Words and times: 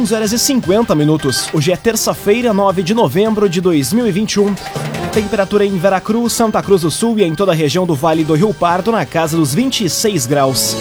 11 0.00 0.14
horas 0.14 0.32
e 0.32 0.38
50 0.38 0.94
minutos. 0.94 1.50
Hoje 1.52 1.72
é 1.72 1.76
terça-feira, 1.76 2.54
9 2.54 2.82
de 2.82 2.94
novembro 2.94 3.50
de 3.50 3.60
2021. 3.60 4.54
Temperatura 5.12 5.66
em 5.66 5.76
Veracruz, 5.76 6.32
Santa 6.32 6.62
Cruz 6.62 6.80
do 6.80 6.90
Sul 6.90 7.18
e 7.18 7.22
em 7.22 7.34
toda 7.34 7.52
a 7.52 7.54
região 7.54 7.86
do 7.86 7.94
Vale 7.94 8.24
do 8.24 8.32
Rio 8.32 8.54
Pardo 8.54 8.90
na 8.90 9.04
casa 9.04 9.36
dos 9.36 9.52
26 9.52 10.24
graus. 10.24 10.74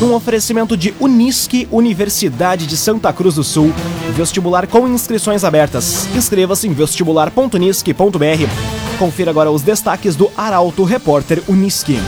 Num 0.00 0.12
oferecimento 0.12 0.76
de 0.76 0.92
Unisque, 0.98 1.68
Universidade 1.70 2.66
de 2.66 2.76
Santa 2.76 3.12
Cruz 3.12 3.36
do 3.36 3.44
Sul. 3.44 3.72
Vestibular 4.16 4.66
com 4.66 4.88
inscrições 4.88 5.44
abertas. 5.44 6.08
Inscreva-se 6.16 6.66
em 6.66 6.72
vestibular.unisque.br. 6.72 8.98
Confira 8.98 9.30
agora 9.30 9.48
os 9.48 9.62
destaques 9.62 10.16
do 10.16 10.28
Arauto 10.36 10.82
Repórter 10.82 11.40
Unisque. 11.46 12.00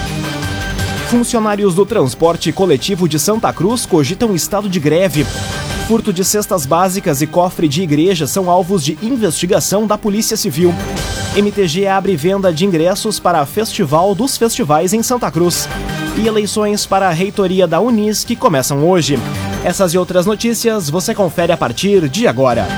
Funcionários 1.08 1.76
do 1.76 1.86
transporte 1.86 2.50
coletivo 2.50 3.08
de 3.08 3.20
Santa 3.20 3.52
Cruz 3.52 3.86
cogitam 3.86 4.34
estado 4.34 4.68
de 4.68 4.80
greve. 4.80 5.24
Furto 5.88 6.12
de 6.12 6.22
cestas 6.22 6.66
básicas 6.66 7.22
e 7.22 7.26
cofre 7.26 7.66
de 7.66 7.80
igreja 7.80 8.26
são 8.26 8.50
alvos 8.50 8.84
de 8.84 8.98
investigação 9.00 9.86
da 9.86 9.96
Polícia 9.96 10.36
Civil. 10.36 10.74
MTG 11.34 11.86
abre 11.86 12.14
venda 12.14 12.52
de 12.52 12.66
ingressos 12.66 13.18
para 13.18 13.46
Festival 13.46 14.14
dos 14.14 14.36
Festivais 14.36 14.92
em 14.92 15.02
Santa 15.02 15.30
Cruz. 15.30 15.66
E 16.18 16.26
eleições 16.26 16.84
para 16.84 17.08
a 17.08 17.10
reitoria 17.10 17.66
da 17.66 17.80
Unis 17.80 18.22
que 18.22 18.36
começam 18.36 18.86
hoje. 18.86 19.18
Essas 19.64 19.94
e 19.94 19.98
outras 19.98 20.26
notícias 20.26 20.90
você 20.90 21.14
confere 21.14 21.52
a 21.52 21.56
partir 21.56 22.06
de 22.06 22.28
agora. 22.28 22.68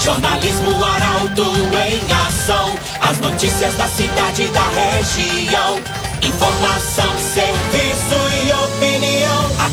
Jornalismo 0.00 0.82
Arauto 0.82 1.42
em 1.42 2.26
ação. 2.26 2.74
As 3.02 3.18
notícias 3.20 3.74
da 3.74 3.86
cidade 3.86 4.44
e 4.44 4.48
da 4.48 4.64
região. 4.70 5.78
Informação, 6.22 7.12
opinião. 7.12 7.71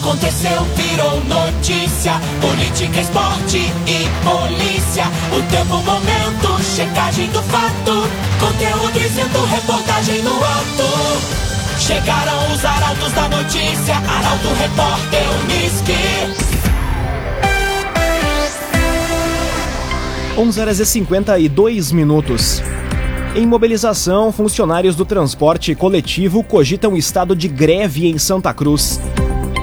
Aconteceu, 0.09 0.65
virou 0.75 1.23
notícia. 1.25 2.13
Política, 2.41 2.99
esporte 2.99 3.57
e 3.57 4.07
polícia. 4.25 5.03
O 5.37 5.41
tempo, 5.51 5.77
momento, 5.83 6.63
checagem 6.63 7.27
do 7.27 7.39
fato. 7.43 8.07
Conteúdo 8.39 8.99
dizendo, 8.99 9.45
reportagem 9.45 10.23
no 10.23 10.31
ato. 10.33 11.79
Chegaram 11.79 12.51
os 12.51 12.65
arautos 12.65 13.11
da 13.11 13.29
notícia. 13.29 13.97
Arauto, 13.97 14.47
repórter, 14.57 15.21
Unisque. 15.43 15.93
11 20.39 20.59
horas 20.59 20.79
e 20.79 20.87
52 20.87 21.91
minutos. 21.91 22.63
Em 23.35 23.45
mobilização, 23.45 24.31
funcionários 24.31 24.95
do 24.95 25.05
transporte 25.05 25.75
coletivo 25.75 26.43
cogitam 26.43 26.97
estado 26.97 27.35
de 27.35 27.47
greve 27.47 28.07
em 28.07 28.17
Santa 28.17 28.51
Cruz. 28.55 28.99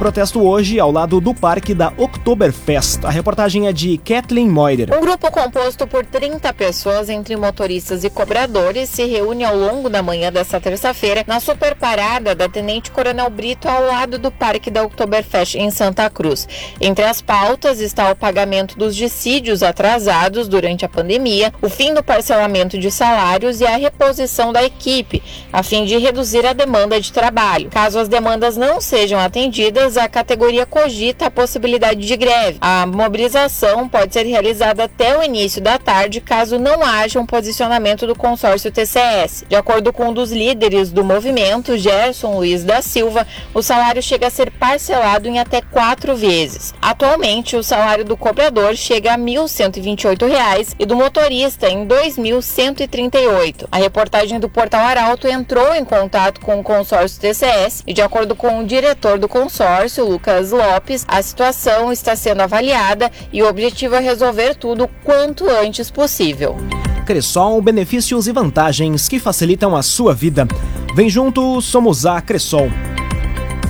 Protesto 0.07 0.41
hoje 0.41 0.79
ao 0.79 0.93
lado 0.93 1.21
do 1.21 1.35
parque 1.35 1.75
da 1.75 1.93
Oktoberfest. 1.97 3.05
A 3.05 3.11
reportagem 3.11 3.67
é 3.67 3.73
de 3.73 3.99
Kathleen 3.99 4.49
Moider. 4.49 4.97
Um 4.97 5.01
grupo 5.01 5.29
composto 5.33 5.85
por 5.85 6.07
30 6.07 6.53
pessoas, 6.55 7.09
entre 7.09 7.35
motoristas 7.35 8.05
e 8.05 8.09
cobradores, 8.09 8.89
se 8.89 9.05
reúne 9.05 9.45
ao 9.45 9.57
longo 9.57 9.91
da 9.91 10.05
manhã 10.05 10.31
desta 10.31 10.61
terça-feira 10.61 11.25
na 11.27 11.41
superparada 11.41 12.37
da 12.37 12.49
Tenente 12.49 12.93
Coronel 12.93 13.29
Brito 13.29 13.69
ao 13.69 13.85
lado 13.85 14.17
do 14.17 14.31
parque 14.31 14.71
da 14.71 14.85
Oktoberfest 14.85 15.57
em 15.57 15.73
Santa 15.73 16.09
Cruz. 16.09 16.47
Entre 16.81 17.05
as 17.05 17.21
pautas 17.21 17.81
está 17.81 18.09
o 18.13 18.15
pagamento 18.15 18.79
dos 18.79 18.95
dissídios 18.95 19.61
atrasados 19.61 20.47
durante 20.47 20.85
a 20.85 20.89
pandemia, 20.89 21.53
o 21.61 21.69
fim 21.69 21.93
do 21.93 22.05
parcelamento 22.05 22.79
de 22.79 22.93
salários 22.93 23.61
e 23.61 23.67
a 23.67 23.77
reposição 23.77 24.53
da 24.53 24.63
equipe, 24.63 25.21
a 25.53 25.65
fim 25.65 25.85
de 25.85 25.99
reduzir 25.99 26.47
a 26.47 26.53
demanda 26.53 27.01
de 27.01 27.13
trabalho. 27.13 27.71
Caso 27.71 27.99
as 27.99 28.09
demandas 28.09 28.57
não 28.57 28.81
sejam 28.81 29.19
atendidas, 29.19 29.96
a 29.97 30.09
categoria 30.09 30.67
cogita 30.67 31.27
a 31.27 31.31
possibilidade 31.31 32.07
de 32.07 32.17
greve. 32.17 32.59
A 32.61 32.87
mobilização 32.87 33.89
pode 33.89 34.13
ser 34.13 34.25
realizada 34.25 34.85
até 34.85 35.19
o 35.19 35.23
início 35.23 35.61
da 35.61 35.79
tarde, 35.79 36.21
caso 36.21 36.59
não 36.59 36.83
haja 36.83 37.21
um 37.21 37.27
posicionamento 37.27 38.07
do 38.07 38.15
consórcio 38.15 38.71
TCS. 38.71 39.45
De 39.49 39.57
acordo 39.57 39.93
com 39.93 40.09
um 40.09 40.13
dos 40.13 40.33
líderes 40.33 40.91
do 40.91 41.05
movimento, 41.05 41.77
Gerson 41.77 42.37
Luiz 42.37 42.65
da 42.65 42.83
Silva, 42.83 43.27
o 43.55 43.63
salário 43.63 44.03
chega 44.03 44.27
a 44.27 44.31
ser 44.31 44.51
parcelado 44.51 45.29
em 45.29 45.39
até 45.39 45.61
quatro 45.61 46.15
vezes. 46.17 46.75
Atualmente, 46.81 47.57
o 47.57 47.63
salário 47.63 48.05
do 48.05 48.17
cobrador 48.17 48.77
chega 48.77 49.13
a 49.13 49.17
R$ 49.17 49.23
1.128 49.23 50.75
e 50.79 50.87
do 50.87 50.97
motorista 50.97 51.69
em 51.69 51.81
R$ 51.81 51.87
2.138. 51.87 53.67
A 53.71 53.77
reportagem 53.79 54.39
do 54.39 54.49
Portal 54.49 54.81
Arauto 54.81 55.29
entrou 55.29 55.75
em 55.75 55.85
contato 55.85 56.41
com 56.41 56.61
o 56.61 56.63
consórcio 56.63 57.21
TCS 57.21 57.83
e, 57.87 57.93
de 57.93 58.03
acordo 58.03 58.35
com 58.35 58.61
o 58.61 58.67
diretor 58.67 59.19
do 59.19 59.29
consórcio, 59.29 59.86
consórcio, 59.87 60.05
Lucas 60.05 60.51
Lopes, 60.51 61.05
a 61.07 61.23
situação 61.23 61.93
está 61.93 62.17
sendo 62.17 62.41
avaliada 62.41 63.11
e 63.33 63.43
o 63.43 63.49
objetivo 63.49 63.95
é 63.95 64.01
resolver 64.01 64.55
tudo 64.55 64.89
quanto 65.05 65.49
antes 65.49 65.91
possível. 65.91 66.57
Cressol, 67.05 67.63
benefícios 67.63 68.27
e 68.27 68.33
vantagens 68.33 69.09
que 69.09 69.21
facilitam 69.21 69.77
a 69.77 69.83
sua 69.83 70.13
vida. 70.13 70.47
Vem 70.95 71.09
junto, 71.09 71.61
somos 71.61 72.05
a 72.05 72.21
Cressol. 72.21 72.69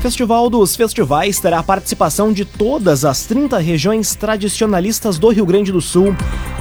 Festival 0.01 0.49
dos 0.49 0.77
Festivais 0.77 1.39
terá 1.41 1.59
a 1.59 1.63
participação 1.63 2.33
de 2.33 2.45
todas 2.45 3.05
as 3.05 3.27
30 3.27 3.59
regiões 3.59 4.15
tradicionalistas 4.15 5.19
do 5.19 5.29
Rio 5.29 5.45
Grande 5.45 5.73
do 5.73 5.81
Sul. 5.81 6.15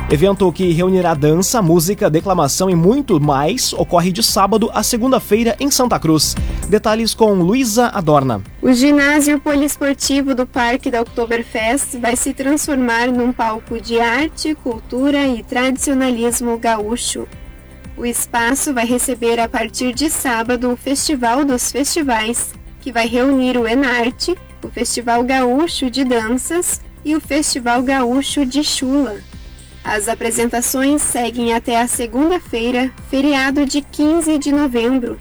Evento 0.09 0.51
que 0.51 0.71
reunirá 0.71 1.13
dança, 1.13 1.61
música, 1.61 2.09
declamação 2.09 2.69
e 2.69 2.75
muito 2.75 3.21
mais 3.21 3.71
ocorre 3.73 4.11
de 4.11 4.21
sábado 4.21 4.69
a 4.73 4.83
segunda-feira 4.83 5.55
em 5.59 5.71
Santa 5.71 5.99
Cruz. 5.99 6.35
Detalhes 6.67 7.13
com 7.13 7.33
Luísa 7.33 7.87
Adorna. 7.87 8.41
O 8.59 8.73
ginásio 8.73 9.39
poliesportivo 9.39 10.33
do 10.33 10.47
Parque 10.47 10.89
da 10.89 11.01
Oktoberfest 11.01 11.97
vai 11.99 12.15
se 12.15 12.33
transformar 12.33 13.07
num 13.07 13.31
palco 13.31 13.79
de 13.79 13.99
arte, 13.99 14.55
cultura 14.55 15.27
e 15.27 15.43
tradicionalismo 15.43 16.57
gaúcho. 16.57 17.27
O 17.95 18.05
espaço 18.05 18.73
vai 18.73 18.85
receber 18.85 19.39
a 19.39 19.47
partir 19.47 19.93
de 19.93 20.09
sábado 20.09 20.71
o 20.71 20.75
Festival 20.75 21.45
dos 21.45 21.71
Festivais, 21.71 22.53
que 22.81 22.91
vai 22.91 23.07
reunir 23.07 23.57
o 23.57 23.67
Enarte, 23.67 24.35
o 24.63 24.67
Festival 24.67 25.23
Gaúcho 25.23 25.89
de 25.89 26.03
Danças 26.03 26.81
e 27.05 27.15
o 27.15 27.21
Festival 27.21 27.83
Gaúcho 27.83 28.43
de 28.43 28.63
Chula. 28.63 29.17
As 29.83 30.07
apresentações 30.07 31.03
seguem 31.03 31.53
até 31.53 31.79
a 31.79 31.87
segunda-feira, 31.87 32.91
feriado 33.09 33.65
de 33.67 33.81
15 33.81 34.39
de 34.39 34.51
novembro. 34.51 35.19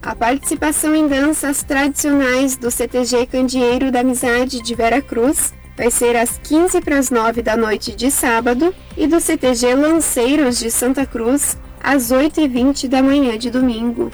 A 0.00 0.14
participação 0.14 0.94
em 0.94 1.08
danças 1.08 1.62
tradicionais 1.62 2.56
do 2.56 2.70
CTG 2.70 3.26
Candeeiro 3.26 3.90
da 3.90 4.00
Amizade 4.00 4.62
de 4.62 4.74
Vera 4.74 5.02
Cruz 5.02 5.52
vai 5.76 5.90
ser 5.90 6.16
às 6.16 6.38
15 6.38 6.80
para 6.80 6.98
as 6.98 7.10
9 7.10 7.42
da 7.42 7.56
noite 7.56 7.94
de 7.94 8.10
sábado 8.10 8.72
e 8.96 9.06
do 9.06 9.20
CTG 9.20 9.74
Lanceiros 9.74 10.58
de 10.58 10.70
Santa 10.70 11.04
Cruz 11.04 11.58
às 11.82 12.12
8h20 12.12 12.88
da 12.88 13.02
manhã 13.02 13.36
de 13.36 13.50
domingo. 13.50 14.10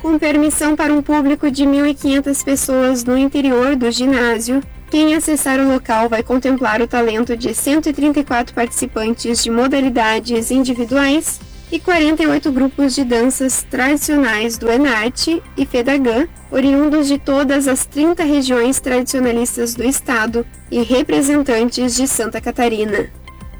Com 0.00 0.18
permissão 0.18 0.76
para 0.76 0.92
um 0.92 1.02
público 1.02 1.50
de 1.50 1.64
1.500 1.64 2.44
pessoas 2.44 3.04
no 3.04 3.18
interior 3.18 3.74
do 3.74 3.90
ginásio, 3.90 4.62
quem 4.90 5.14
acessar 5.14 5.58
o 5.58 5.68
local 5.68 6.08
vai 6.08 6.22
contemplar 6.22 6.80
o 6.80 6.86
talento 6.86 7.36
de 7.36 7.52
134 7.52 8.54
participantes 8.54 9.42
de 9.42 9.50
modalidades 9.50 10.52
individuais 10.52 11.40
e 11.76 11.80
48 11.80 12.50
grupos 12.52 12.94
de 12.94 13.04
danças 13.04 13.62
tradicionais 13.62 14.56
do 14.56 14.70
Enarte 14.70 15.42
e 15.58 15.66
Fedagan, 15.66 16.26
oriundos 16.50 17.06
de 17.06 17.18
todas 17.18 17.68
as 17.68 17.84
30 17.84 18.24
regiões 18.24 18.80
tradicionalistas 18.80 19.74
do 19.74 19.84
estado 19.84 20.46
e 20.70 20.82
representantes 20.82 21.94
de 21.94 22.08
Santa 22.08 22.40
Catarina. 22.40 23.10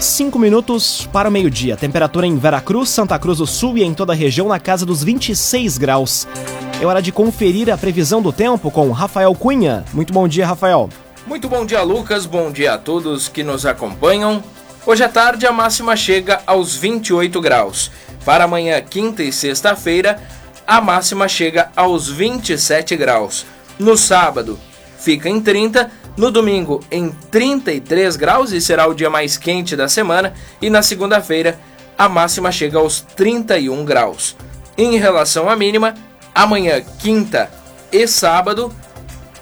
5 0.00 0.38
minutos 0.38 1.08
para 1.12 1.28
o 1.28 1.32
meio-dia. 1.32 1.76
Temperatura 1.76 2.26
em 2.26 2.36
Veracruz, 2.36 2.88
Santa 2.88 3.18
Cruz 3.18 3.38
do 3.38 3.46
Sul 3.46 3.78
e 3.78 3.84
em 3.84 3.94
toda 3.94 4.12
a 4.12 4.16
região 4.16 4.48
na 4.48 4.58
casa 4.58 4.84
dos 4.84 5.04
26 5.04 5.78
graus. 5.78 6.26
É 6.84 6.86
hora 6.86 7.00
de 7.00 7.10
conferir 7.10 7.70
a 7.70 7.78
previsão 7.78 8.20
do 8.20 8.30
tempo 8.30 8.70
com 8.70 8.90
Rafael 8.90 9.34
Cunha. 9.34 9.86
Muito 9.94 10.12
bom 10.12 10.28
dia, 10.28 10.46
Rafael. 10.46 10.90
Muito 11.26 11.48
bom 11.48 11.64
dia, 11.64 11.80
Lucas. 11.80 12.26
Bom 12.26 12.52
dia 12.52 12.74
a 12.74 12.78
todos 12.78 13.26
que 13.26 13.42
nos 13.42 13.64
acompanham. 13.64 14.44
Hoje 14.84 15.02
à 15.02 15.08
tarde 15.08 15.46
a 15.46 15.50
máxima 15.50 15.96
chega 15.96 16.42
aos 16.46 16.76
28 16.76 17.40
graus. 17.40 17.90
Para 18.22 18.44
amanhã, 18.44 18.78
quinta 18.82 19.22
e 19.22 19.32
sexta-feira, 19.32 20.22
a 20.66 20.78
máxima 20.78 21.26
chega 21.26 21.70
aos 21.74 22.10
27 22.10 22.94
graus. 22.96 23.46
No 23.78 23.96
sábado, 23.96 24.60
fica 24.98 25.26
em 25.26 25.40
30, 25.40 25.90
no 26.18 26.30
domingo 26.30 26.84
em 26.90 27.08
33 27.30 28.14
graus 28.14 28.52
e 28.52 28.60
será 28.60 28.86
o 28.86 28.94
dia 28.94 29.08
mais 29.08 29.38
quente 29.38 29.74
da 29.74 29.88
semana, 29.88 30.34
e 30.60 30.68
na 30.68 30.82
segunda-feira 30.82 31.58
a 31.96 32.10
máxima 32.10 32.52
chega 32.52 32.78
aos 32.78 33.00
31 33.00 33.86
graus. 33.86 34.36
Em 34.76 34.98
relação 34.98 35.48
à 35.48 35.56
mínima, 35.56 35.94
amanhã, 36.34 36.82
quinta 36.98 37.50
e 37.92 38.06
sábado, 38.06 38.74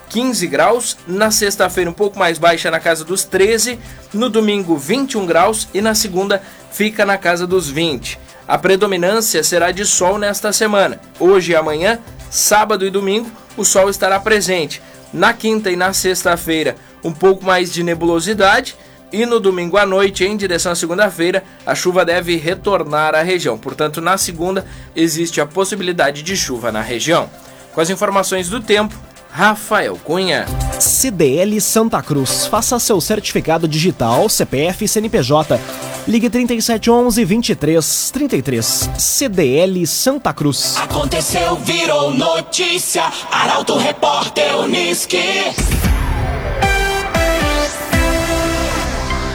15 0.09 0.45
graus, 0.47 0.97
na 1.07 1.31
sexta-feira 1.31 1.89
um 1.89 1.93
pouco 1.93 2.19
mais 2.19 2.37
baixa 2.37 2.69
na 2.69 2.79
casa 2.79 3.03
dos 3.03 3.23
13, 3.23 3.79
no 4.13 4.29
domingo 4.29 4.77
21 4.77 5.25
graus 5.25 5.67
e 5.73 5.81
na 5.81 5.95
segunda 5.95 6.41
fica 6.71 7.03
na 7.05 7.17
casa 7.17 7.47
dos 7.47 7.67
20. 7.67 8.19
A 8.47 8.57
predominância 8.57 9.43
será 9.43 9.71
de 9.71 9.85
sol 9.85 10.19
nesta 10.19 10.53
semana. 10.53 10.99
Hoje 11.19 11.53
e 11.53 11.55
amanhã, 11.55 11.97
sábado 12.29 12.85
e 12.85 12.91
domingo, 12.91 13.31
o 13.57 13.65
sol 13.65 13.89
estará 13.89 14.19
presente. 14.19 14.81
Na 15.11 15.33
quinta 15.33 15.71
e 15.71 15.75
na 15.75 15.93
sexta-feira, 15.93 16.75
um 17.03 17.11
pouco 17.11 17.45
mais 17.45 17.71
de 17.73 17.83
nebulosidade. 17.83 18.75
E 19.13 19.27
no 19.27 19.39
domingo 19.39 19.77
à 19.77 19.85
noite, 19.85 20.25
em 20.25 20.35
direção 20.35 20.71
à 20.71 20.75
segunda-feira, 20.75 21.43
a 21.63 21.75
chuva 21.75 22.03
deve 22.03 22.35
retornar 22.35 23.13
à 23.13 23.21
região. 23.21 23.59
Portanto, 23.59 24.01
na 24.01 24.17
segunda, 24.17 24.65
existe 24.95 25.39
a 25.39 25.45
possibilidade 25.45 26.23
de 26.23 26.35
chuva 26.35 26.71
na 26.71 26.81
região. 26.81 27.29
Com 27.75 27.79
as 27.79 27.91
informações 27.91 28.49
do 28.49 28.59
tempo, 28.59 28.95
Rafael 29.29 29.95
Cunha. 30.03 30.47
CDL 30.79 31.61
Santa 31.61 32.01
Cruz. 32.01 32.47
Faça 32.47 32.79
seu 32.79 32.99
certificado 32.99 33.67
digital, 33.67 34.27
CPF 34.27 34.85
e 34.85 34.87
CNPJ. 34.87 35.59
Ligue 36.07 36.27
3711 36.27 37.23
2333. 37.23 38.89
CDL 38.97 39.85
Santa 39.85 40.33
Cruz. 40.33 40.75
Aconteceu, 40.77 41.55
virou 41.57 42.11
notícia. 42.11 43.03
Arauto 43.31 43.77
Repórter 43.77 44.57
Uniski. 44.57 45.53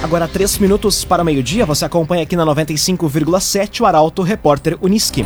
Agora, 0.09 0.27
três 0.27 0.57
minutos 0.57 1.05
para 1.05 1.23
meio-dia, 1.23 1.67
você 1.67 1.85
acompanha 1.85 2.23
aqui 2.23 2.35
na 2.35 2.43
95,7 2.47 3.83
o 3.83 3.85
Arauto 3.85 4.23
Repórter 4.23 4.79
Uniski. 4.81 5.23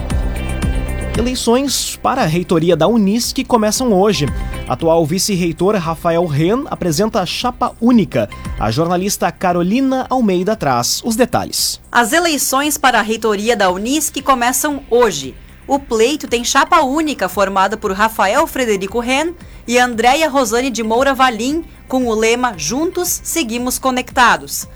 Eleições 1.17 1.97
para 2.03 2.23
a 2.23 2.27
reitoria 2.27 2.77
da 2.77 2.89
Unisc 2.89 3.45
começam 3.45 3.93
hoje. 3.93 4.27
Atual 4.67 5.07
vice-reitor 5.07 5.77
Rafael 5.77 6.27
Ren 6.27 6.65
apresenta 6.67 7.21
a 7.21 7.27
chapa 7.27 7.77
única. 7.81 8.29
A 8.59 8.73
jornalista 8.73 9.31
Carolina 9.31 10.05
Almeida 10.11 10.57
traz 10.57 11.01
os 11.05 11.15
detalhes. 11.15 11.81
As 11.93 12.13
eleições 12.13 12.77
para 12.77 12.99
a 12.99 13.03
reitoria 13.03 13.57
da 13.57 13.71
Unisc 13.71 14.21
começam 14.21 14.83
hoje. 14.91 15.33
O 15.67 15.79
pleito 15.79 16.27
tem 16.27 16.43
chapa 16.43 16.81
única 16.83 17.29
formada 17.29 17.77
por 17.77 17.93
Rafael 17.93 18.47
Frederico 18.49 18.99
Ren 18.99 19.33
e 19.67 19.79
Andréia 19.79 20.29
Rosane 20.29 20.71
de 20.71 20.83
Moura 20.83 21.15
Valim, 21.15 21.65
com 21.87 22.07
o 22.07 22.15
lema 22.15 22.55
Juntos 22.57 23.21
Seguimos 23.23 23.79
Conectados. 23.79 24.67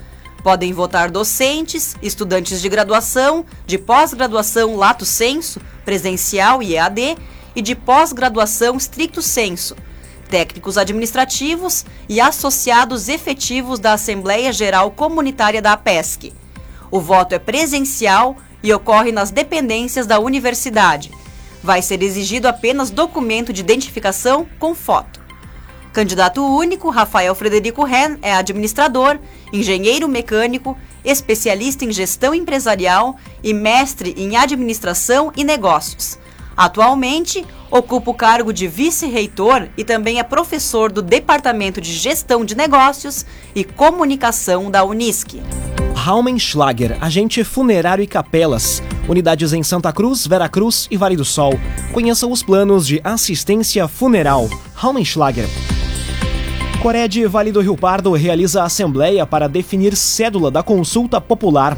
Podem 0.45 0.73
votar 0.73 1.11
docentes, 1.11 1.97
estudantes 2.01 2.63
de 2.63 2.69
graduação, 2.69 3.45
de 3.67 3.79
pós-graduação 3.79 4.77
lato 4.77 5.05
senso, 5.05 5.61
presencial 5.85 6.63
e 6.63 6.77
EAD, 6.77 7.17
e 7.57 7.61
de 7.61 7.75
pós-graduação 7.75 8.77
stricto 8.77 9.21
senso, 9.21 9.75
técnicos 10.29 10.79
administrativos 10.79 11.85
e 12.09 12.21
associados 12.21 13.09
efetivos 13.09 13.81
da 13.81 13.95
Assembleia 13.95 14.53
Geral 14.53 14.93
Comunitária 14.93 15.61
da 15.61 15.73
APESC. 15.73 16.33
O 16.93 17.01
voto 17.01 17.35
é 17.35 17.41
presencial 17.41 18.37
e 18.63 18.73
ocorre 18.73 19.13
nas 19.13 19.31
dependências 19.31 20.07
da 20.07 20.19
universidade. 20.19 21.11
Vai 21.63 21.83
ser 21.83 22.03
exigido 22.03 22.47
apenas 22.47 22.91
documento 22.91 23.53
de 23.53 23.61
identificação 23.61 24.47
com 24.59 24.75
foto. 24.75 25.21
Candidato 25.93 26.45
único, 26.45 26.91
Rafael 26.91 27.35
Frederico 27.35 27.83
Ren 27.83 28.19
é 28.21 28.35
administrador, 28.35 29.19
engenheiro 29.53 30.07
mecânico, 30.07 30.77
especialista 31.05 31.85
em 31.85 31.93
gestão 31.93 32.35
empresarial 32.35 33.17
e 33.43 33.55
mestre 33.55 34.15
em 34.17 34.37
administração 34.37 35.33
e 35.35 35.43
negócios. 35.43 36.19
Atualmente, 36.55 37.47
ocupa 37.71 38.11
o 38.11 38.15
cargo 38.15 38.53
de 38.53 38.67
vice-reitor 38.69 39.69
e 39.77 39.85
também 39.85 40.19
é 40.19 40.23
professor 40.23 40.93
do 40.93 41.03
Departamento 41.03 41.81
de 41.81 41.93
Gestão 41.93 42.45
de 42.45 42.55
Negócios 42.55 43.25
e 43.55 43.65
Comunicação 43.65 44.71
da 44.71 44.85
Unisc. 44.85 45.41
Raumenschlager, 46.07 46.97
agente 47.01 47.43
funerário 47.43 48.01
e 48.01 48.07
capelas. 48.07 48.81
Unidades 49.09 49.53
em 49.53 49.65
Santa 49.65 49.93
Cruz, 49.93 50.25
Veracruz 50.25 50.87
e 50.89 50.97
Vale 50.97 51.17
do 51.17 51.25
Sol. 51.25 51.59
Conheça 51.93 52.29
os 52.29 52.45
planos 52.45 52.87
de 52.87 53.01
assistência 53.03 53.89
funeral. 53.89 54.49
Raumenschlager. 54.73 55.49
Cored 56.81 57.27
Vale 57.27 57.51
do 57.51 57.61
Rio 57.61 57.77
Pardo 57.77 58.13
realiza 58.13 58.63
assembleia 58.63 59.27
para 59.27 59.49
definir 59.49 59.97
cédula 59.97 60.49
da 60.49 60.63
consulta 60.63 61.21
popular. 61.21 61.77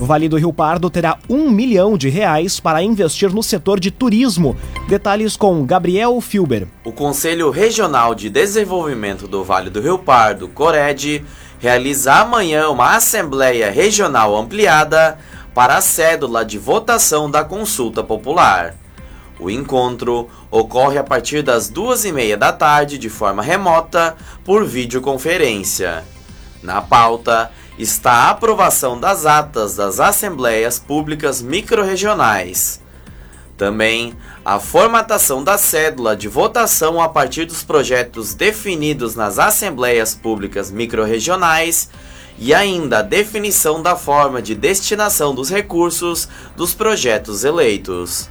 Vale 0.00 0.28
do 0.28 0.36
Rio 0.36 0.52
Pardo 0.52 0.90
terá 0.90 1.16
um 1.28 1.48
milhão 1.48 1.96
de 1.96 2.08
reais 2.08 2.58
para 2.58 2.82
investir 2.82 3.32
no 3.32 3.44
setor 3.44 3.78
de 3.78 3.92
turismo. 3.92 4.56
Detalhes 4.88 5.36
com 5.36 5.64
Gabriel 5.64 6.20
Filber. 6.20 6.66
O 6.84 6.90
Conselho 6.92 7.50
Regional 7.50 8.12
de 8.12 8.28
Desenvolvimento 8.28 9.28
do 9.28 9.44
Vale 9.44 9.70
do 9.70 9.80
Rio 9.80 9.98
Pardo, 9.98 10.48
Cored, 10.48 11.24
realiza 11.58 12.14
amanhã 12.14 12.68
uma 12.68 12.96
assembleia 12.96 13.70
regional 13.70 14.36
ampliada 14.36 15.18
para 15.54 15.76
a 15.76 15.80
cédula 15.80 16.44
de 16.44 16.58
votação 16.58 17.30
da 17.30 17.44
consulta 17.44 18.02
popular. 18.02 18.74
O 19.40 19.50
encontro 19.50 20.28
ocorre 20.50 20.98
a 20.98 21.04
partir 21.04 21.42
das 21.42 21.68
duas 21.68 22.04
e 22.04 22.12
meia 22.12 22.36
da 22.36 22.52
tarde 22.52 22.98
de 22.98 23.08
forma 23.08 23.42
remota 23.42 24.16
por 24.44 24.64
videoconferência. 24.64 26.04
Na 26.62 26.80
pauta 26.80 27.50
está 27.78 28.12
a 28.12 28.30
aprovação 28.30 28.98
das 28.98 29.26
atas 29.26 29.76
das 29.76 30.00
assembleias 30.00 30.78
públicas 30.78 31.40
microrregionais. 31.40 32.80
Também 33.58 34.14
a 34.44 34.60
formatação 34.60 35.42
da 35.42 35.58
cédula 35.58 36.16
de 36.16 36.28
votação 36.28 37.02
a 37.02 37.08
partir 37.08 37.44
dos 37.44 37.64
projetos 37.64 38.32
definidos 38.32 39.16
nas 39.16 39.40
assembleias 39.40 40.14
públicas 40.14 40.70
microrregionais 40.70 41.90
e 42.38 42.54
ainda 42.54 43.00
a 43.00 43.02
definição 43.02 43.82
da 43.82 43.96
forma 43.96 44.40
de 44.40 44.54
destinação 44.54 45.34
dos 45.34 45.50
recursos 45.50 46.28
dos 46.56 46.72
projetos 46.72 47.42
eleitos. 47.42 48.30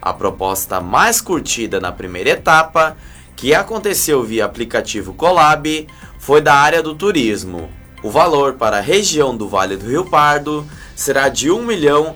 A 0.00 0.12
proposta 0.12 0.80
mais 0.80 1.20
curtida 1.20 1.80
na 1.80 1.90
primeira 1.90 2.30
etapa, 2.30 2.96
que 3.34 3.52
aconteceu 3.52 4.22
via 4.22 4.44
aplicativo 4.44 5.12
Colab, 5.12 5.88
foi 6.20 6.40
da 6.40 6.54
área 6.54 6.80
do 6.80 6.94
turismo. 6.94 7.68
O 8.00 8.10
valor 8.10 8.52
para 8.52 8.78
a 8.78 8.80
região 8.80 9.36
do 9.36 9.48
Vale 9.48 9.76
do 9.76 9.88
Rio 9.88 10.04
Pardo 10.04 10.64
será 10.94 11.28
de 11.28 11.48
R$ 11.48 11.54
1 11.54 12.14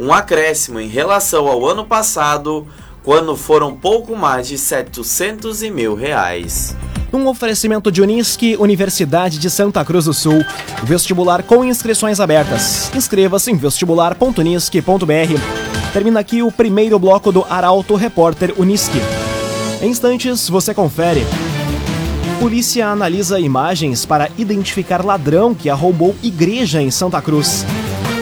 reais, 0.00 0.02
um 0.02 0.12
acréscimo 0.12 0.80
em 0.80 0.88
relação 0.88 1.46
ao 1.46 1.66
ano 1.66 1.84
passado, 1.84 2.66
quando 3.02 3.36
foram 3.36 3.76
pouco 3.76 4.16
mais 4.16 4.48
de 4.48 4.56
700 4.56 5.62
mil 5.64 5.94
reais. 5.94 6.74
Um 7.12 7.26
oferecimento 7.26 7.90
de 7.90 8.00
Unisque, 8.00 8.56
Universidade 8.56 9.38
de 9.38 9.50
Santa 9.50 9.84
Cruz 9.84 10.04
do 10.04 10.14
Sul. 10.14 10.44
Vestibular 10.84 11.42
com 11.42 11.64
inscrições 11.64 12.20
abertas. 12.20 12.90
Inscreva-se 12.94 13.50
em 13.50 13.56
vestibular.unisque.br. 13.56 15.92
Termina 15.92 16.20
aqui 16.20 16.40
o 16.40 16.52
primeiro 16.52 17.00
bloco 17.00 17.32
do 17.32 17.44
Arauto 17.50 17.96
Repórter 17.96 18.54
Unisque. 18.56 19.00
Em 19.82 19.90
instantes, 19.90 20.48
você 20.48 20.72
confere. 20.72 21.26
Polícia 22.38 22.86
analisa 22.86 23.40
imagens 23.40 24.06
para 24.06 24.30
identificar 24.38 25.04
ladrão 25.04 25.52
que 25.52 25.68
arrombou 25.68 26.14
igreja 26.22 26.80
em 26.80 26.90
Santa 26.90 27.20
Cruz. 27.20 27.66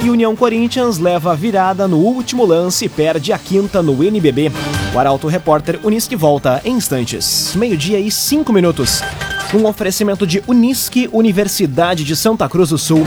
E 0.02 0.10
União 0.10 0.36
Corinthians 0.36 0.98
leva 0.98 1.32
a 1.32 1.34
virada 1.34 1.88
no 1.88 1.98
último 1.98 2.46
lance 2.46 2.84
e 2.84 2.88
perde 2.88 3.32
a 3.32 3.38
quinta 3.38 3.82
no 3.82 4.04
NBB. 4.04 4.52
O 4.94 4.98
Arauto 4.98 5.26
Repórter 5.26 5.80
Unisque 5.82 6.14
volta 6.14 6.62
em 6.64 6.76
instantes. 6.76 7.54
Meio-dia 7.56 7.98
e 7.98 8.10
cinco 8.10 8.52
minutos. 8.52 9.02
Um 9.52 9.66
oferecimento 9.66 10.24
de 10.24 10.42
Unisque, 10.46 11.10
Universidade 11.12 12.04
de 12.04 12.14
Santa 12.14 12.48
Cruz 12.48 12.70
do 12.70 12.78
Sul. 12.78 13.04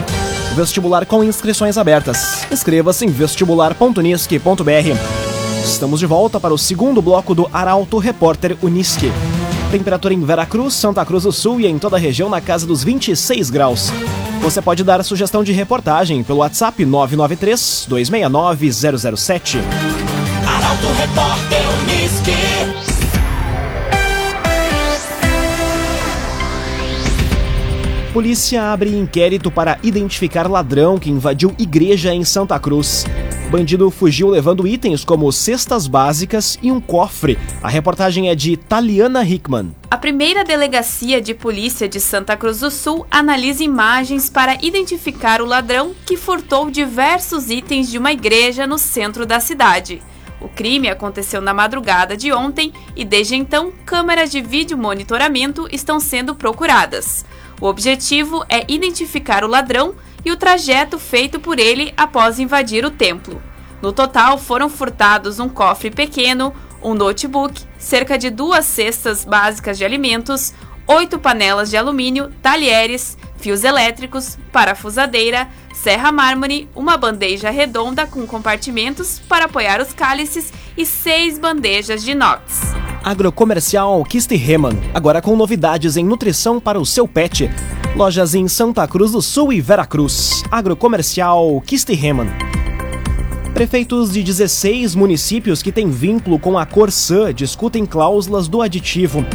Vestibular 0.54 1.06
com 1.06 1.24
inscrições 1.24 1.78
abertas. 1.78 2.46
Inscreva-se 2.52 3.06
em 3.06 3.10
vestibular.unisque.br. 3.10 5.64
Estamos 5.64 6.00
de 6.00 6.06
volta 6.06 6.42
para 6.42 6.54
o 6.54 6.58
segundo 6.58 7.02
bloco 7.02 7.34
do 7.34 7.50
Arauto 7.54 8.00
Repórter 8.00 8.58
Unisque. 8.62 9.12
Temperatura 9.72 10.14
em 10.14 10.26
Veracruz, 10.26 10.74
Santa 10.74 11.06
Cruz 11.06 11.24
do 11.24 11.32
Sul 11.32 11.62
e 11.62 11.68
em 11.68 11.80
toda 11.80 11.96
a 11.96 12.00
região 12.00 12.30
na 12.30 12.42
casa 12.42 12.68
dos 12.68 12.84
26 12.84 13.50
graus. 13.50 13.94
Você 14.42 14.60
pode 14.60 14.84
dar 14.84 15.04
sugestão 15.04 15.44
de 15.44 15.52
reportagem 15.52 16.24
pelo 16.24 16.40
WhatsApp 16.40 16.84
993 16.84 17.86
269 17.88 18.72
007. 19.08 19.60
Arauto 20.48 20.88
Repórter 20.98 21.62
Unisque. 21.84 22.32
Polícia 28.12 28.74
abre 28.74 28.90
inquérito 28.90 29.52
para 29.52 29.78
identificar 29.84 30.50
ladrão 30.50 30.98
que 30.98 31.12
invadiu 31.12 31.54
igreja 31.60 32.12
em 32.14 32.26
Santa 32.26 32.60
Cruz. 32.60 33.06
Bandido 33.52 33.92
fugiu 33.92 34.30
levando 34.30 34.66
itens 34.66 35.04
como 35.04 35.30
cestas 35.30 35.86
básicas 35.86 36.58
e 36.62 36.72
um 36.72 36.80
cofre. 36.80 37.38
A 37.62 37.68
reportagem 37.68 38.30
é 38.30 38.34
de 38.34 38.56
Taliana 38.56 39.26
Hickman. 39.26 39.76
A 39.90 39.98
primeira 39.98 40.46
delegacia 40.46 41.20
de 41.20 41.34
polícia 41.34 41.90
de 41.90 42.00
Santa 42.00 42.38
Cruz 42.38 42.62
do 42.62 42.72
Sul 42.72 43.06
analisa 43.12 43.62
imagens 43.62 44.30
para 44.30 44.58
identificar 44.62 45.42
o 45.42 45.46
ladrão 45.46 45.92
que 46.06 46.16
furtou 46.16 46.72
diversos 46.72 47.50
itens 47.50 47.92
de 47.92 47.98
uma 47.98 48.14
igreja 48.14 48.66
no 48.66 48.78
centro 48.78 49.26
da 49.26 49.42
cidade. 49.42 50.02
O 50.40 50.48
crime 50.48 50.88
aconteceu 50.88 51.42
na 51.42 51.54
madrugada 51.54 52.16
de 52.16 52.32
ontem 52.32 52.72
e 52.96 53.04
desde 53.04 53.36
então 53.36 53.74
câmeras 53.86 54.32
de 54.32 54.40
vídeo 54.40 54.78
monitoramento 54.78 55.68
estão 55.74 56.00
sendo 56.00 56.34
procuradas. 56.36 57.26
O 57.60 57.66
objetivo 57.68 58.46
é 58.48 58.64
identificar 58.72 59.44
o 59.44 59.48
ladrão 59.48 59.94
e 60.24 60.32
o 60.32 60.38
trajeto 60.38 61.00
feito 61.00 61.40
por 61.40 61.60
ele 61.60 61.94
após 61.98 62.40
invadir 62.40 62.86
o 62.86 62.92
templo. 62.92 63.42
No 63.82 63.92
total, 63.92 64.38
foram 64.38 64.70
furtados 64.70 65.40
um 65.40 65.50
cofre 65.50 65.90
pequeno, 65.90 66.54
um 66.84 66.94
notebook, 66.94 67.62
cerca 67.78 68.18
de 68.18 68.30
duas 68.30 68.66
cestas 68.66 69.26
básicas 69.26 69.78
de 69.78 69.86
alimentos, 69.86 70.54
oito 70.88 71.18
panelas 71.18 71.70
de 71.70 71.78
alumínio, 71.78 72.32
talheres, 72.42 73.18
fios 73.38 73.64
elétricos, 73.64 74.38
parafusadeira, 74.52 75.48
serra 75.74 76.12
mármore, 76.12 76.70
uma 76.76 76.96
bandeja 76.96 77.50
redonda 77.50 78.06
com 78.06 78.26
compartimentos 78.28 79.20
para 79.28 79.46
apoiar 79.46 79.82
os 79.82 79.94
cálices 79.94 80.54
e 80.78 80.86
seis 80.86 81.40
bandejas 81.40 82.04
de 82.04 82.12
inox. 82.12 82.62
Agrocomercial 83.04 84.04
Kist 84.06 84.32
Reman, 84.32 84.78
agora 84.94 85.22
com 85.22 85.36
novidades 85.36 85.98
em 85.98 86.06
nutrição 86.06 86.60
para 86.60 86.80
o 86.80 86.86
seu 86.86 87.08
pet. 87.08 87.50
Lojas 87.96 88.34
em 88.34 88.48
Santa 88.48 88.88
Cruz 88.88 89.12
do 89.12 89.22
Sul 89.22 89.52
e 89.52 89.60
Veracruz. 89.60 90.44
Agrocomercial 90.50 91.62
Kist 91.66 91.90
Reman. 91.90 92.28
Prefeitos 93.54 94.14
de 94.14 94.24
16 94.24 94.96
municípios 94.96 95.62
que 95.62 95.74
têm 95.74 95.90
vínculo 95.90 96.40
com 96.40 96.58
a 96.58 96.66
Corsã 96.66 97.34
discutem 97.34 97.86
cláusulas 97.86 98.48
do 98.48 98.62
aditivo. 98.62 99.26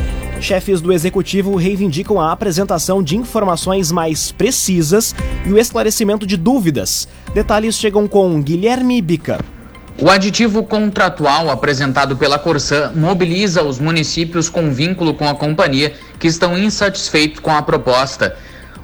Chefes 0.40 0.80
do 0.80 0.90
executivo 0.90 1.54
reivindicam 1.54 2.18
a 2.18 2.32
apresentação 2.32 3.02
de 3.02 3.14
informações 3.14 3.92
mais 3.92 4.32
precisas 4.32 5.14
e 5.44 5.52
o 5.52 5.58
esclarecimento 5.58 6.26
de 6.26 6.38
dúvidas. 6.38 7.06
Detalhes 7.34 7.76
chegam 7.76 8.08
com 8.08 8.42
Guilherme 8.42 9.02
Bica. 9.02 9.55
O 9.98 10.10
aditivo 10.10 10.62
contratual 10.62 11.48
apresentado 11.48 12.18
pela 12.18 12.38
Corsã 12.38 12.92
mobiliza 12.94 13.62
os 13.62 13.78
municípios 13.78 14.46
com 14.46 14.70
vínculo 14.70 15.14
com 15.14 15.26
a 15.26 15.34
companhia 15.34 15.94
que 16.18 16.26
estão 16.26 16.56
insatisfeitos 16.56 17.40
com 17.40 17.50
a 17.50 17.62
proposta. 17.62 18.36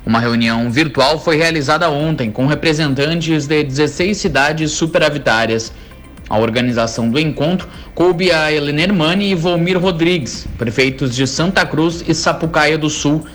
Uma 0.07 0.19
reunião 0.19 0.71
virtual 0.71 1.21
foi 1.21 1.37
realizada 1.37 1.91
ontem 1.91 2.31
com 2.31 2.47
representantes 2.47 3.47
de 3.47 3.63
16 3.63 4.17
cidades 4.17 4.71
superavitárias. 4.71 5.71
A 6.31 6.39
organização 6.39 7.11
do 7.11 7.21
encontro 7.21 7.69
coube 7.95 8.33
a 8.33 8.51
Helena 8.51 8.81
Hermani 8.81 9.33
e 9.33 9.35
Volmir 9.35 9.79
Rodrigues, 9.79 10.47
prefeitos 10.57 11.15
de 11.15 11.27
Santa 11.27 11.67
Cruz 11.67 12.03
e 12.09 12.15
Sapucaia 12.15 12.79
do 12.79 12.89
Sul. 12.89 13.27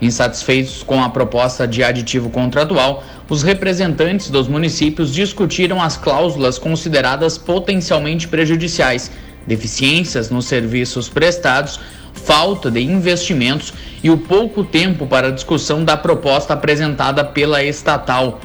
Insatisfeitos 0.00 0.84
com 0.84 1.02
a 1.02 1.08
proposta 1.08 1.66
de 1.66 1.82
aditivo 1.82 2.30
contratual, 2.30 3.02
os 3.28 3.42
representantes 3.42 4.30
dos 4.30 4.46
municípios 4.46 5.12
discutiram 5.12 5.82
as 5.82 5.96
cláusulas 5.96 6.56
consideradas 6.56 7.36
potencialmente 7.36 8.28
prejudiciais, 8.28 9.10
deficiências 9.46 10.30
nos 10.30 10.46
serviços 10.46 11.08
prestados, 11.08 11.80
falta 12.12 12.70
de 12.70 12.80
investimentos 12.80 13.72
e 14.02 14.10
o 14.10 14.18
pouco 14.18 14.62
tempo 14.62 15.06
para 15.06 15.32
discussão 15.32 15.84
da 15.84 15.96
proposta 15.96 16.54
apresentada 16.54 17.24
pela 17.24 17.64
estatal. 17.64 18.40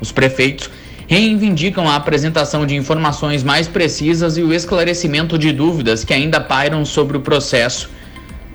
Os 0.00 0.10
prefeitos 0.10 0.68
reivindicam 1.06 1.88
a 1.88 1.96
apresentação 1.96 2.66
de 2.66 2.74
informações 2.74 3.42
mais 3.42 3.66
precisas 3.68 4.36
e 4.36 4.42
o 4.42 4.52
esclarecimento 4.52 5.38
de 5.38 5.52
dúvidas 5.52 6.04
que 6.04 6.12
ainda 6.12 6.40
pairam 6.40 6.84
sobre 6.84 7.16
o 7.16 7.20
processo. 7.20 7.88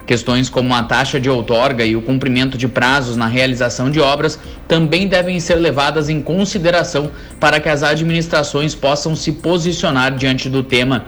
Questões 0.05 0.50
como 0.50 0.74
a 0.75 0.83
taxa 0.83 1.19
de 1.19 1.29
outorga 1.29 1.86
e 1.86 1.95
o 1.95 2.01
cumprimento 2.01 2.57
de 2.57 2.67
prazos 2.67 3.15
na 3.15 3.27
realização 3.27 3.89
de 3.89 4.01
obras 4.01 4.38
também 4.67 5.07
devem 5.07 5.39
ser 5.39 5.55
levadas 5.55 6.10
em 6.10 6.22
consideração 6.22 7.10
para 7.39 7.60
que 7.60 7.69
as 7.69 7.83
administrações 7.83 8.75
possam 8.75 9.15
se 9.15 9.31
posicionar 9.31 10.15
diante 10.15 10.50
do 10.50 10.62
tema. 10.62 11.05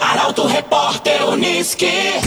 Arauto 0.00 0.46
Repórter 0.46 1.28
Uniski. 1.28 2.20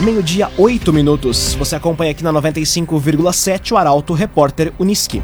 Meio-dia, 0.00 0.50
8 0.56 0.90
minutos. 0.92 1.54
Você 1.54 1.76
acompanha 1.76 2.10
aqui 2.10 2.24
na 2.24 2.32
95,7 2.32 3.70
o 3.72 3.76
Arauto 3.76 4.14
Repórter 4.14 4.72
Uniski. 4.78 5.22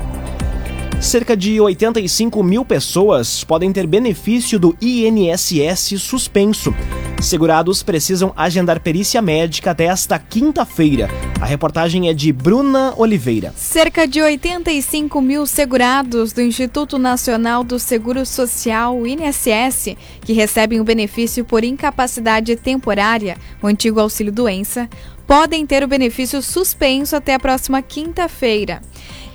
Cerca 1.01 1.37
de 1.37 1.61
85 1.61 2.43
mil 2.43 2.65
pessoas 2.65 3.45
podem 3.45 3.73
ter 3.73 3.87
benefício 3.87 4.59
do 4.59 4.77
INSS 4.81 5.95
suspenso. 6.01 6.75
Segurados 7.23 7.85
precisam 7.85 8.33
agendar 8.37 8.81
perícia 8.81 9.23
médica 9.23 9.71
até 9.71 9.85
esta 9.85 10.19
quinta-feira. 10.19 11.09
A 11.41 11.47
reportagem 11.47 12.09
é 12.09 12.13
de 12.13 12.33
Bruna 12.33 12.95
Oliveira. 12.97 13.53
Cerca 13.57 14.09
de 14.09 14.21
85 14.21 15.21
mil 15.21 15.47
segurados 15.47 16.33
do 16.33 16.43
Instituto 16.43 16.99
Nacional 16.99 17.63
do 17.63 17.79
Seguro 17.79 18.27
Social, 18.27 19.07
INSS, 19.07 19.97
que 20.21 20.33
recebem 20.33 20.81
o 20.81 20.85
benefício 20.85 21.45
por 21.45 21.63
incapacidade 21.63 22.57
temporária, 22.57 23.37
o 23.63 23.69
antigo 23.69 24.01
auxílio-doença, 24.01 24.89
podem 25.29 25.67
ter 25.67 25.85
o 25.85 25.87
benefício 25.87 26.41
suspenso 26.41 27.15
até 27.15 27.35
a 27.35 27.39
próxima 27.39 27.83
quinta-feira. 27.83 28.81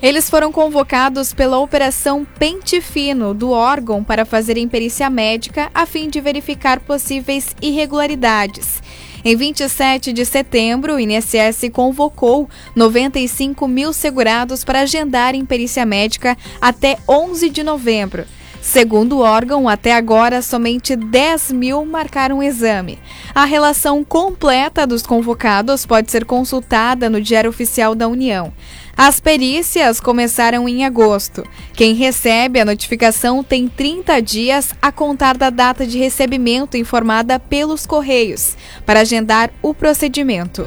Eles 0.02 0.28
foram 0.28 0.50
convocados 0.50 1.32
pela 1.32 1.60
Operação 1.60 2.26
Pente 2.36 2.80
Fino 2.80 3.32
do 3.32 3.50
órgão 3.52 4.02
para 4.02 4.24
fazerem 4.24 4.66
perícia 4.66 5.08
médica 5.08 5.70
a 5.72 5.86
fim 5.86 6.10
de 6.10 6.20
verificar 6.20 6.80
possíveis 6.80 7.54
irregularidades. 7.62 8.82
Em 9.24 9.36
27 9.36 10.12
de 10.12 10.26
setembro, 10.26 10.96
o 10.96 11.00
INSS 11.00 11.70
convocou 11.72 12.50
95 12.74 13.66
mil 13.68 13.92
segurados 13.92 14.64
para 14.64 14.80
agendarem 14.80 15.46
perícia 15.46 15.86
médica 15.86 16.36
até 16.60 16.98
11 17.08 17.48
de 17.50 17.62
novembro. 17.62 18.26
Segundo 18.64 19.18
o 19.18 19.20
órgão, 19.20 19.68
até 19.68 19.94
agora 19.94 20.40
somente 20.40 20.96
10 20.96 21.52
mil 21.52 21.84
marcaram 21.84 22.42
exame. 22.42 22.98
A 23.34 23.44
relação 23.44 24.02
completa 24.02 24.86
dos 24.86 25.02
convocados 25.02 25.84
pode 25.84 26.10
ser 26.10 26.24
consultada 26.24 27.10
no 27.10 27.20
Diário 27.20 27.50
Oficial 27.50 27.94
da 27.94 28.08
União. 28.08 28.50
As 28.96 29.20
perícias 29.20 30.00
começaram 30.00 30.66
em 30.66 30.82
agosto. 30.82 31.44
Quem 31.74 31.94
recebe 31.94 32.58
a 32.58 32.64
notificação 32.64 33.44
tem 33.44 33.68
30 33.68 34.22
dias 34.22 34.70
a 34.80 34.90
contar 34.90 35.36
da 35.36 35.50
data 35.50 35.86
de 35.86 35.98
recebimento 35.98 36.78
informada 36.78 37.38
pelos 37.38 37.84
Correios 37.84 38.56
para 38.86 39.00
agendar 39.00 39.50
o 39.60 39.74
procedimento. 39.74 40.66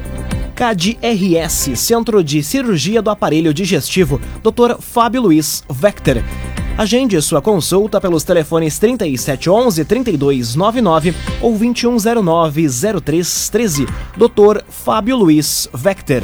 CAD-RS, 0.54 1.76
Centro 1.76 2.22
de 2.22 2.44
Cirurgia 2.44 3.02
do 3.02 3.10
Aparelho 3.10 3.52
Digestivo, 3.52 4.20
Dr. 4.40 4.80
Fábio 4.80 5.22
Luiz 5.22 5.64
Vector. 5.68 6.22
Agende 6.78 7.20
sua 7.20 7.42
consulta 7.42 8.00
pelos 8.00 8.22
telefones 8.22 8.78
3711 8.78 9.84
3299 9.84 11.12
ou 11.40 11.58
2109 11.58 12.68
0313. 13.02 13.84
Dr. 14.16 14.62
Fábio 14.68 15.16
Luiz 15.16 15.68
Vector. 15.74 16.22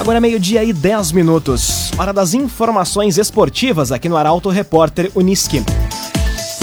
Agora 0.00 0.18
é 0.18 0.20
meio-dia 0.20 0.64
e 0.64 0.72
10 0.72 1.12
minutos. 1.12 1.92
Hora 1.96 2.12
das 2.12 2.34
informações 2.34 3.16
esportivas 3.16 3.92
aqui 3.92 4.08
no 4.08 4.16
Arauto 4.16 4.48
Repórter 4.48 5.12
Uniski. 5.14 5.62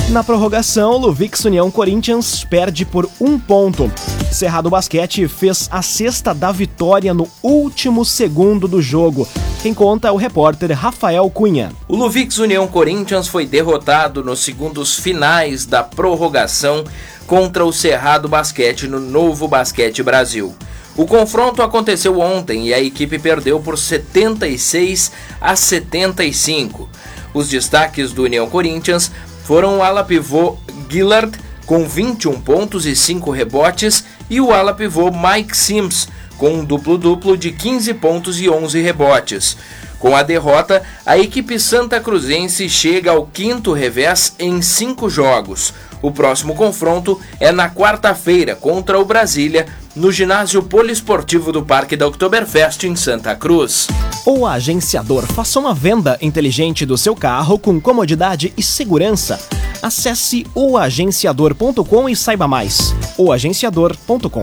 Na 0.09 0.21
prorrogação, 0.21 0.97
Luvix 0.97 1.45
União 1.45 1.71
Corinthians 1.71 2.43
perde 2.43 2.83
por 2.83 3.09
um 3.21 3.39
ponto. 3.39 3.89
Cerrado 4.31 4.69
Basquete 4.69 5.27
fez 5.27 5.69
a 5.71 5.81
sexta 5.81 6.33
da 6.33 6.51
vitória 6.51 7.13
no 7.13 7.27
último 7.41 8.03
segundo 8.03 8.67
do 8.67 8.81
jogo. 8.81 9.27
Quem 9.61 9.73
conta 9.73 10.09
é 10.09 10.11
o 10.11 10.17
repórter 10.17 10.71
Rafael 10.77 11.29
Cunha. 11.29 11.71
O 11.87 11.95
Luvix 11.95 12.37
União 12.37 12.67
Corinthians 12.67 13.27
foi 13.27 13.45
derrotado 13.45 14.23
nos 14.23 14.39
segundos 14.39 14.99
finais 14.99 15.65
da 15.65 15.83
prorrogação 15.83 16.83
contra 17.25 17.65
o 17.65 17.71
Cerrado 17.71 18.27
Basquete 18.27 18.87
no 18.87 18.99
Novo 18.99 19.47
Basquete 19.47 20.03
Brasil. 20.03 20.53
O 20.97 21.05
confronto 21.05 21.61
aconteceu 21.61 22.19
ontem 22.19 22.67
e 22.67 22.73
a 22.73 22.79
equipe 22.79 23.19
perdeu 23.19 23.59
por 23.59 23.77
76 23.77 25.11
a 25.41 25.55
75. 25.55 26.89
Os 27.33 27.49
destaques 27.49 28.13
do 28.13 28.23
União 28.23 28.49
Corinthians 28.49 29.11
foram 29.43 29.79
o 29.79 29.83
ala 29.83 30.03
pivô 30.03 30.57
Gillard 30.89 31.37
com 31.65 31.85
21 31.85 32.39
pontos 32.39 32.85
e 32.85 32.95
5 32.95 33.31
rebotes 33.31 34.05
e 34.29 34.41
o 34.41 34.51
ala 34.51 34.73
pivô 34.73 35.11
Mike 35.11 35.55
Sims 35.55 36.07
com 36.37 36.55
um 36.55 36.65
duplo-duplo 36.65 37.37
de 37.37 37.51
15 37.51 37.93
pontos 37.95 38.39
e 38.41 38.49
11 38.49 38.81
rebotes. 38.81 39.57
Com 39.99 40.15
a 40.15 40.21
derrota, 40.21 40.83
a 41.05 41.17
equipe 41.17 41.59
santa 41.59 41.99
cruzense 41.99 42.67
chega 42.69 43.11
ao 43.11 43.25
quinto 43.25 43.73
revés 43.73 44.35
em 44.37 44.61
cinco 44.61 45.09
jogos. 45.09 45.73
O 46.01 46.11
próximo 46.11 46.53
confronto 46.53 47.19
é 47.39 47.51
na 47.51 47.69
quarta-feira 47.69 48.55
contra 48.55 48.99
o 48.99 49.05
Brasília, 49.05 49.65
no 49.95 50.11
ginásio 50.11 50.61
poliesportivo 50.61 51.51
do 51.51 51.63
Parque 51.63 51.95
da 51.95 52.07
Oktoberfest 52.07 52.83
em 52.83 52.95
Santa 52.95 53.35
Cruz. 53.35 53.87
O 54.25 54.45
agenciador 54.45 55.25
faça 55.25 55.59
uma 55.59 55.73
venda 55.73 56.17
inteligente 56.21 56.85
do 56.85 56.97
seu 56.97 57.15
carro 57.15 57.57
com 57.57 57.79
comodidade 57.79 58.53
e 58.57 58.63
segurança. 58.63 59.39
Acesse 59.81 60.45
oagenciador.com 60.53 62.09
e 62.09 62.15
saiba 62.15 62.47
mais. 62.47 62.93
oagenciador.com 63.17 64.41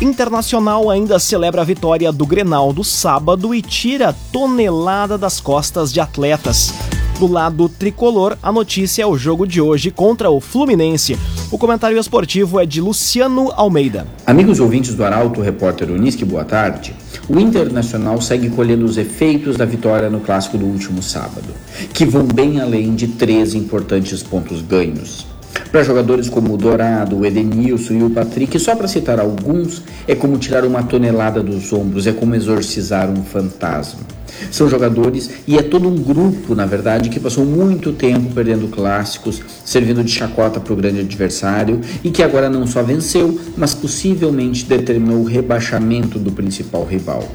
Internacional 0.00 0.88
ainda 0.88 1.18
celebra 1.18 1.62
a 1.62 1.64
vitória 1.64 2.10
do 2.10 2.24
Grenal 2.24 2.72
do 2.72 2.84
sábado 2.84 3.54
e 3.54 3.60
tira 3.60 4.14
tonelada 4.32 5.18
das 5.18 5.40
costas 5.40 5.92
de 5.92 6.00
atletas. 6.00 6.72
Do 7.20 7.26
lado 7.26 7.68
tricolor, 7.68 8.38
a 8.42 8.50
notícia 8.50 9.02
é 9.02 9.06
o 9.06 9.14
jogo 9.14 9.46
de 9.46 9.60
hoje 9.60 9.90
contra 9.90 10.30
o 10.30 10.40
Fluminense. 10.40 11.18
O 11.52 11.58
comentário 11.58 11.98
esportivo 11.98 12.58
é 12.58 12.64
de 12.64 12.80
Luciano 12.80 13.52
Almeida. 13.54 14.06
Amigos 14.26 14.58
ouvintes 14.58 14.94
do 14.94 15.04
Arauto, 15.04 15.42
repórter 15.42 15.90
Unisque, 15.90 16.24
boa 16.24 16.44
tarde. 16.44 16.94
O 17.28 17.38
Internacional 17.38 18.22
segue 18.22 18.48
colhendo 18.48 18.86
os 18.86 18.96
efeitos 18.96 19.58
da 19.58 19.66
vitória 19.66 20.08
no 20.08 20.20
clássico 20.20 20.56
do 20.56 20.64
último 20.64 21.02
sábado, 21.02 21.52
que 21.92 22.06
vão 22.06 22.24
bem 22.24 22.58
além 22.58 22.94
de 22.94 23.08
três 23.08 23.52
importantes 23.52 24.22
pontos 24.22 24.62
ganhos. 24.62 25.26
Para 25.70 25.82
jogadores 25.82 26.26
como 26.30 26.54
o 26.54 26.56
Dourado, 26.56 27.18
o 27.18 27.26
Edenilson 27.26 27.92
e 27.92 28.02
o 28.02 28.08
Patrick, 28.08 28.58
só 28.58 28.74
para 28.74 28.88
citar 28.88 29.20
alguns, 29.20 29.82
é 30.08 30.14
como 30.14 30.38
tirar 30.38 30.64
uma 30.64 30.82
tonelada 30.84 31.42
dos 31.42 31.70
ombros, 31.70 32.06
é 32.06 32.12
como 32.12 32.34
exorcizar 32.34 33.10
um 33.10 33.22
fantasma. 33.22 34.19
São 34.50 34.68
jogadores 34.68 35.30
e 35.46 35.56
é 35.56 35.62
todo 35.62 35.88
um 35.88 35.96
grupo, 35.96 36.54
na 36.54 36.66
verdade, 36.66 37.08
que 37.08 37.20
passou 37.20 37.44
muito 37.44 37.92
tempo 37.92 38.32
perdendo 38.34 38.68
clássicos, 38.68 39.40
servindo 39.64 40.02
de 40.02 40.10
chacota 40.10 40.60
para 40.60 40.72
o 40.72 40.76
grande 40.76 41.00
adversário 41.00 41.80
e 42.02 42.10
que 42.10 42.22
agora 42.22 42.50
não 42.50 42.66
só 42.66 42.82
venceu, 42.82 43.38
mas 43.56 43.74
possivelmente 43.74 44.64
determinou 44.64 45.20
o 45.20 45.24
rebaixamento 45.24 46.18
do 46.18 46.32
principal 46.32 46.84
rival 46.84 47.28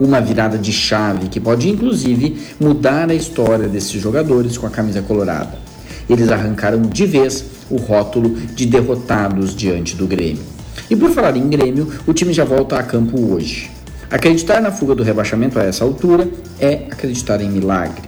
uma 0.00 0.20
virada 0.20 0.58
de 0.58 0.72
chave 0.72 1.28
que 1.28 1.38
pode 1.38 1.68
inclusive 1.68 2.36
mudar 2.58 3.08
a 3.08 3.14
história 3.14 3.68
desses 3.68 4.00
jogadores 4.00 4.58
com 4.58 4.66
a 4.66 4.70
camisa 4.70 5.00
colorada. 5.00 5.58
Eles 6.10 6.30
arrancaram 6.30 6.82
de 6.82 7.06
vez 7.06 7.44
o 7.70 7.76
rótulo 7.76 8.30
de 8.30 8.66
derrotados 8.66 9.54
diante 9.54 9.94
do 9.94 10.06
Grêmio. 10.06 10.42
E 10.90 10.96
por 10.96 11.10
falar 11.10 11.36
em 11.36 11.48
Grêmio, 11.48 11.88
o 12.06 12.12
time 12.12 12.32
já 12.32 12.44
volta 12.44 12.76
a 12.76 12.82
campo 12.82 13.18
hoje. 13.32 13.70
Acreditar 14.12 14.60
na 14.60 14.70
fuga 14.70 14.94
do 14.94 15.02
rebaixamento 15.02 15.58
a 15.58 15.62
essa 15.62 15.82
altura 15.84 16.28
é 16.60 16.84
acreditar 16.90 17.40
em 17.40 17.50
milagre. 17.50 18.02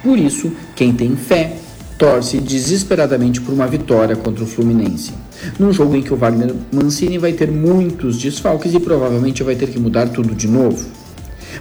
Por 0.00 0.16
isso, 0.16 0.52
quem 0.76 0.92
tem 0.92 1.16
fé 1.16 1.56
torce 1.98 2.38
desesperadamente 2.38 3.40
por 3.40 3.52
uma 3.52 3.66
vitória 3.66 4.14
contra 4.14 4.44
o 4.44 4.46
Fluminense, 4.46 5.12
num 5.58 5.72
jogo 5.72 5.96
em 5.96 6.02
que 6.02 6.14
o 6.14 6.16
Wagner 6.16 6.54
Mancini 6.72 7.18
vai 7.18 7.32
ter 7.32 7.50
muitos 7.50 8.16
desfalques 8.16 8.72
e 8.72 8.78
provavelmente 8.78 9.42
vai 9.42 9.56
ter 9.56 9.68
que 9.68 9.78
mudar 9.80 10.08
tudo 10.10 10.36
de 10.36 10.46
novo. 10.46 10.88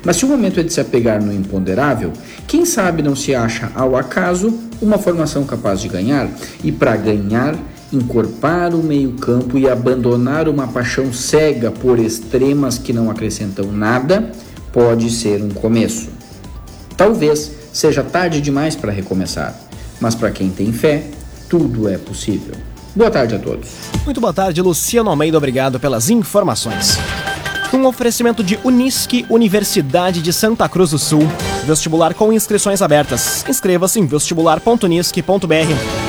Mas 0.05 0.17
se 0.17 0.23
o 0.23 0.27
momento 0.27 0.59
é 0.59 0.63
de 0.63 0.71
se 0.71 0.79
apegar 0.79 1.19
no 1.19 1.33
imponderável, 1.33 2.13
quem 2.47 2.65
sabe 2.65 3.01
não 3.01 3.15
se 3.15 3.33
acha 3.33 3.71
ao 3.73 3.95
acaso 3.95 4.53
uma 4.79 4.99
formação 4.99 5.43
capaz 5.45 5.81
de 5.81 5.87
ganhar? 5.87 6.29
E 6.63 6.71
para 6.71 6.95
ganhar, 6.95 7.55
encorpar 7.91 8.75
o 8.75 8.83
meio-campo 8.83 9.57
e 9.57 9.67
abandonar 9.67 10.47
uma 10.47 10.67
paixão 10.67 11.11
cega 11.11 11.71
por 11.71 11.99
extremas 11.99 12.77
que 12.77 12.93
não 12.93 13.09
acrescentam 13.09 13.71
nada 13.71 14.31
pode 14.71 15.09
ser 15.09 15.41
um 15.41 15.49
começo. 15.49 16.09
Talvez 16.95 17.51
seja 17.73 18.03
tarde 18.03 18.41
demais 18.41 18.75
para 18.75 18.91
recomeçar, 18.91 19.55
mas 19.99 20.15
para 20.15 20.31
quem 20.31 20.49
tem 20.49 20.71
fé, 20.71 21.05
tudo 21.49 21.89
é 21.89 21.97
possível. 21.97 22.53
Boa 22.95 23.09
tarde 23.09 23.35
a 23.35 23.39
todos. 23.39 23.69
Muito 24.05 24.19
boa 24.19 24.33
tarde, 24.33 24.61
Luciano 24.61 25.09
Almeida. 25.09 25.37
Obrigado 25.37 25.79
pelas 25.79 26.09
informações. 26.09 26.97
Um 27.71 27.85
oferecimento 27.85 28.43
de 28.43 28.59
Unisque, 28.63 29.25
Universidade 29.29 30.21
de 30.21 30.33
Santa 30.33 30.67
Cruz 30.67 30.91
do 30.91 30.97
Sul. 30.97 31.21
Vestibular 31.65 32.15
com 32.15 32.33
inscrições 32.33 32.81
abertas. 32.81 33.45
Inscreva-se 33.47 33.99
em 33.99 34.07
vestibular.unisque.br. 34.07 36.08